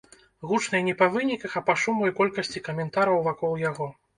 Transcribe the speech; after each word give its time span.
Гучнай 0.51 0.81
не 0.87 0.95
па 1.01 1.09
выніках, 1.17 1.53
а 1.59 1.63
па 1.69 1.77
шуму 1.83 2.09
і 2.09 2.15
колькасці 2.23 2.65
каментараў 2.69 3.25
вакол 3.31 3.53
яго. 3.71 3.93